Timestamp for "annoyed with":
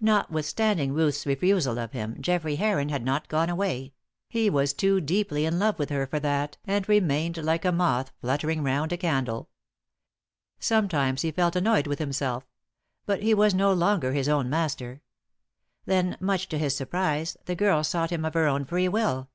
11.54-12.00